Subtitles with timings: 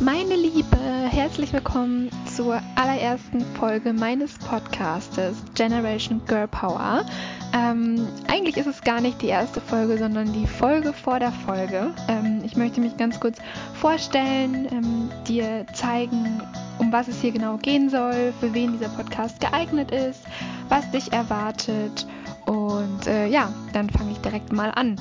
[0.00, 0.78] Meine Liebe,
[1.10, 7.04] herzlich willkommen zur allerersten Folge meines Podcastes Generation Girl Power.
[7.52, 11.92] Ähm, eigentlich ist es gar nicht die erste Folge, sondern die Folge vor der Folge.
[12.06, 13.38] Ähm, ich möchte mich ganz kurz
[13.74, 16.42] vorstellen, ähm, dir zeigen,
[16.78, 20.22] um was es hier genau gehen soll, für wen dieser Podcast geeignet ist,
[20.68, 22.06] was dich erwartet.
[22.46, 24.94] Und äh, ja, dann fange ich direkt mal an.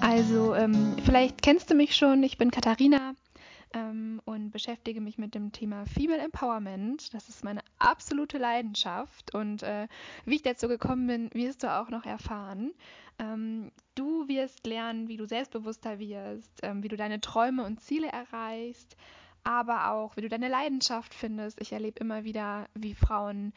[0.00, 3.14] Also, ähm, vielleicht kennst du mich schon, ich bin Katharina
[3.72, 7.12] ähm, und beschäftige mich mit dem Thema Female Empowerment.
[7.14, 9.88] Das ist meine absolute Leidenschaft und äh,
[10.24, 12.72] wie ich dazu gekommen bin, wirst du auch noch erfahren.
[13.18, 18.08] Ähm, du wirst lernen, wie du selbstbewusster wirst, ähm, wie du deine Träume und Ziele
[18.08, 18.96] erreichst,
[19.46, 21.60] aber auch, wie du deine Leidenschaft findest.
[21.60, 23.52] Ich erlebe immer wieder, wie Frauen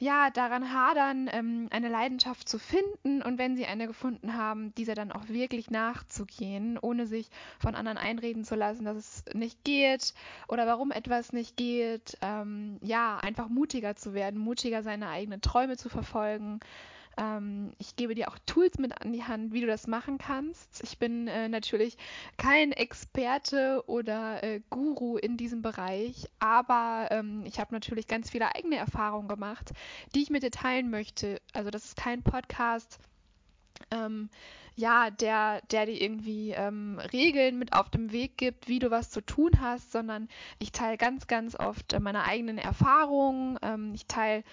[0.00, 4.94] ja, daran hadern, ähm, eine Leidenschaft zu finden und wenn sie eine gefunden haben, dieser
[4.94, 7.28] dann auch wirklich nachzugehen, ohne sich
[7.58, 10.14] von anderen einreden zu lassen, dass es nicht geht
[10.46, 12.16] oder warum etwas nicht geht.
[12.20, 16.60] Ähm, ja, einfach mutiger zu werden, mutiger seine eigenen Träume zu verfolgen.
[17.18, 20.82] Ähm, ich gebe dir auch Tools mit an die Hand, wie du das machen kannst.
[20.84, 21.98] Ich bin äh, natürlich
[22.36, 28.54] kein Experte oder äh, Guru in diesem Bereich, aber ähm, ich habe natürlich ganz viele
[28.54, 29.72] eigene Erfahrungen gemacht,
[30.14, 31.40] die ich mit dir teilen möchte.
[31.52, 33.00] Also das ist kein Podcast.
[33.90, 34.30] Ähm,
[34.78, 39.10] ja, der, der dir irgendwie ähm, Regeln mit auf dem Weg gibt, wie du was
[39.10, 40.28] zu tun hast, sondern
[40.60, 43.58] ich teile ganz, ganz oft äh, meine eigenen Erfahrungen.
[43.60, 44.44] Ähm, ich teile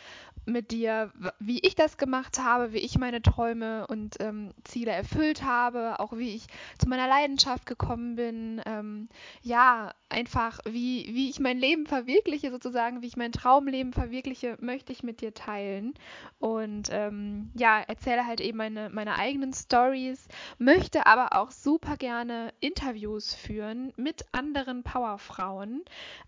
[0.45, 5.43] mit dir, wie ich das gemacht habe, wie ich meine Träume und ähm, Ziele erfüllt
[5.43, 8.61] habe, auch wie ich zu meiner Leidenschaft gekommen bin.
[8.65, 9.09] Ähm,
[9.41, 14.91] ja, einfach wie, wie ich mein Leben verwirkliche, sozusagen, wie ich mein Traumleben verwirkliche, möchte
[14.93, 15.93] ich mit dir teilen.
[16.39, 20.14] Und ähm, ja, erzähle halt eben meine, meine eigenen Stories,
[20.57, 25.83] möchte aber auch super gerne Interviews führen mit anderen Powerfrauen,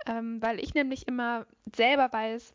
[0.06, 2.54] ähm, weil ich nämlich immer selber weiß,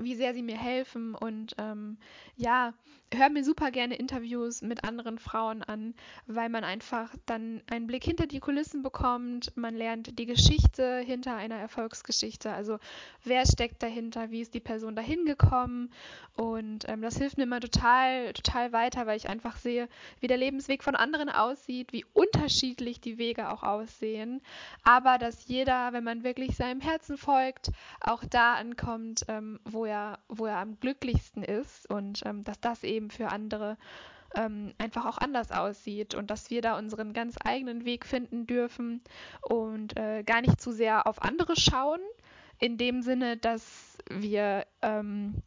[0.00, 1.96] wie sehr sie mir helfen und ähm,
[2.36, 2.74] ja,
[3.14, 5.94] hör mir super gerne Interviews mit anderen Frauen an,
[6.26, 11.36] weil man einfach dann einen Blick hinter die Kulissen bekommt, man lernt die Geschichte hinter
[11.36, 12.78] einer Erfolgsgeschichte, also
[13.24, 15.90] wer steckt dahinter, wie ist die Person dahin gekommen?
[16.34, 19.88] Und ähm, das hilft mir immer total, total weiter, weil ich einfach sehe,
[20.20, 24.42] wie der Lebensweg von anderen aussieht, wie unterschiedlich die Wege auch aussehen,
[24.82, 27.70] aber dass jeder, wenn man wirklich seinem Herzen folgt,
[28.00, 32.84] auch da ankommt, ähm, wo er, wo er am glücklichsten ist und ähm, dass das
[32.84, 33.76] eben für andere
[34.34, 39.02] ähm, einfach auch anders aussieht und dass wir da unseren ganz eigenen Weg finden dürfen
[39.42, 42.00] und äh, gar nicht zu sehr auf andere schauen,
[42.58, 45.42] in dem Sinne, dass wir ähm,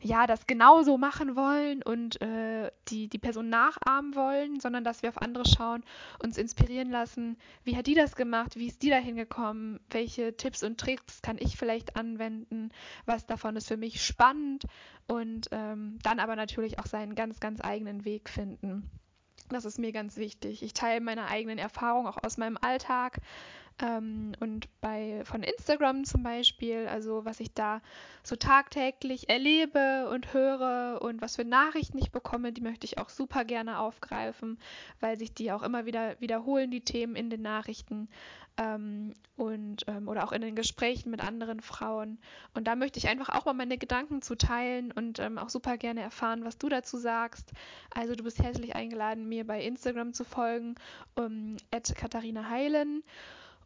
[0.00, 5.08] ja, das genauso machen wollen und äh, die, die Person nachahmen wollen, sondern dass wir
[5.08, 5.82] auf andere schauen,
[6.22, 7.36] uns inspirieren lassen.
[7.64, 8.54] Wie hat die das gemacht?
[8.56, 9.80] Wie ist die da hingekommen?
[9.90, 12.70] Welche Tipps und Tricks kann ich vielleicht anwenden?
[13.06, 14.66] Was davon ist für mich spannend?
[15.08, 18.88] Und ähm, dann aber natürlich auch seinen ganz, ganz eigenen Weg finden.
[19.48, 20.62] Das ist mir ganz wichtig.
[20.62, 23.18] Ich teile meine eigenen Erfahrungen auch aus meinem Alltag,
[23.80, 27.80] ähm, und bei von Instagram zum Beispiel, also was ich da
[28.22, 33.08] so tagtäglich erlebe und höre und was für Nachrichten ich bekomme, die möchte ich auch
[33.08, 34.58] super gerne aufgreifen,
[35.00, 38.08] weil sich die auch immer wieder wiederholen, die Themen in den Nachrichten
[38.56, 42.18] ähm, und ähm, oder auch in den Gesprächen mit anderen Frauen.
[42.54, 45.78] Und da möchte ich einfach auch mal meine Gedanken zu teilen und ähm, auch super
[45.78, 47.52] gerne erfahren, was du dazu sagst.
[47.94, 50.74] Also du bist herzlich eingeladen, mir bei Instagram zu folgen,
[51.14, 53.04] um, Katharina Heilen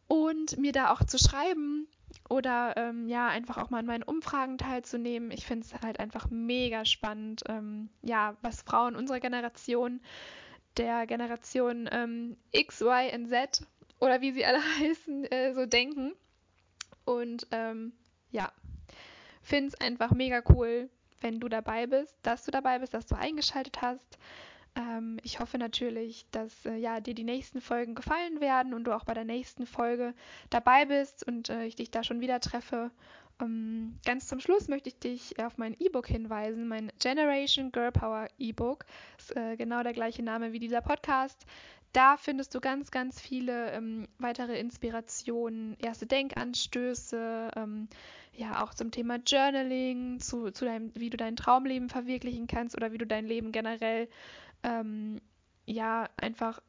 [0.07, 1.87] und mir da auch zu schreiben
[2.29, 5.31] oder ähm, ja, einfach auch mal an meinen Umfragen teilzunehmen.
[5.31, 10.01] Ich finde es halt einfach mega spannend, ähm, ja, was Frauen unserer Generation,
[10.77, 13.65] der Generation ähm, X, Y und Z
[13.99, 16.13] oder wie sie alle heißen, äh, so denken.
[17.05, 17.93] Und ähm,
[18.31, 18.51] ja,
[19.41, 20.89] finde es einfach mega cool,
[21.21, 24.17] wenn du dabei bist, dass du dabei bist, dass du eingeschaltet hast.
[24.75, 28.95] Ähm, ich hoffe natürlich, dass äh, ja, dir die nächsten Folgen gefallen werden und du
[28.95, 30.13] auch bei der nächsten Folge
[30.49, 32.91] dabei bist und äh, ich dich da schon wieder treffe.
[33.41, 38.27] Ähm, ganz zum Schluss möchte ich dich auf mein E-Book hinweisen, mein Generation Girl Power
[38.37, 38.85] E-Book.
[39.35, 41.45] Äh, genau der gleiche Name wie dieser Podcast.
[41.93, 47.87] Da findest du ganz, ganz viele ähm, weitere Inspirationen, erste Denkanstöße, ähm,
[48.33, 52.91] ja auch zum Thema Journaling, zu, zu deinem, wie du dein Traumleben verwirklichen kannst oder
[52.91, 54.09] wie du dein Leben generell
[54.63, 55.21] ähm,
[55.67, 56.61] ja einfach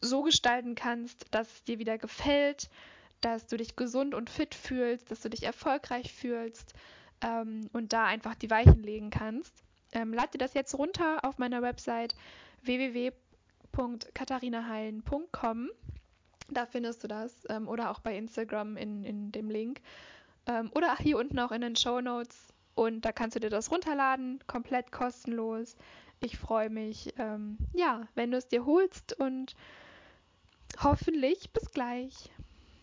[0.00, 2.70] so gestalten kannst, dass es dir wieder gefällt,
[3.20, 6.74] dass du dich gesund und fit fühlst, dass du dich erfolgreich fühlst
[7.22, 9.52] ähm, und da einfach die Weichen legen kannst.
[9.92, 12.14] Ähm, lad dir das jetzt runter auf meiner Website
[13.72, 15.70] www.katharinaheilen.com
[16.48, 17.44] Da findest du das.
[17.48, 19.80] Ähm, oder auch bei Instagram in, in dem Link.
[20.46, 22.52] Ähm, oder hier unten auch in den Show Notes.
[22.74, 25.76] Und da kannst du dir das runterladen, komplett kostenlos.
[26.20, 29.54] Ich freue mich, ähm, ja, wenn du es dir holst und
[30.82, 32.30] hoffentlich bis gleich.